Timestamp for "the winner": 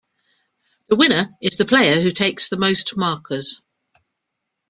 0.89-1.29